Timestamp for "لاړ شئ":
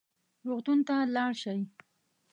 1.15-1.59